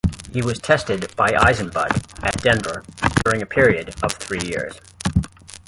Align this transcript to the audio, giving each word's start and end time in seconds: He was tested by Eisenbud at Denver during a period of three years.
He 0.31 0.41
was 0.41 0.57
tested 0.57 1.15
by 1.15 1.27
Eisenbud 1.29 2.23
at 2.23 2.35
Denver 2.41 2.83
during 3.23 3.43
a 3.43 3.45
period 3.45 3.93
of 4.03 4.11
three 4.13 4.41
years. 4.43 4.81